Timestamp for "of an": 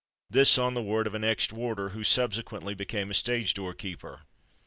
1.05-1.23